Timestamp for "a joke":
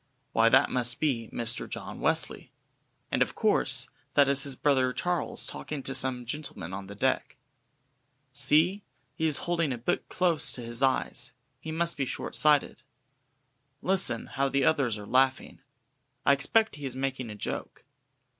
17.29-17.83